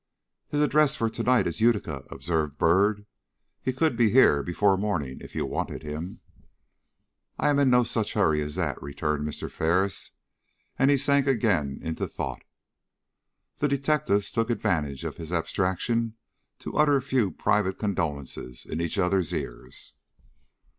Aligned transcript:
"His 0.47 0.63
address 0.63 0.95
for 0.95 1.11
to 1.11 1.21
night 1.21 1.45
is 1.45 1.61
Utica," 1.61 2.07
observed 2.09 2.57
Byrd. 2.57 3.05
"He 3.61 3.71
could 3.71 3.95
be 3.95 4.09
here 4.09 4.41
before 4.41 4.75
morning, 4.75 5.19
if 5.21 5.35
you 5.35 5.45
wanted 5.45 5.83
him." 5.83 6.21
"I 7.37 7.49
am 7.51 7.59
in 7.59 7.69
no 7.69 7.83
such 7.83 8.13
hurry 8.13 8.41
as 8.41 8.55
that," 8.55 8.81
returned 8.81 9.27
Mr. 9.29 9.47
Ferris, 9.47 10.09
and 10.79 10.89
he 10.89 10.97
sank 10.97 11.27
again 11.27 11.77
into 11.83 12.07
thought. 12.07 12.41
The 13.57 13.67
detectives 13.67 14.31
took 14.31 14.49
advantage 14.49 15.03
of 15.03 15.17
his 15.17 15.31
abstraction 15.31 16.15
to 16.61 16.73
utter 16.75 16.97
a 16.97 17.01
few 17.03 17.29
private 17.29 17.77
condolences 17.77 18.65
in 18.65 18.81
each 18.81 18.97
other's 18.97 19.31
ears. 19.33 19.93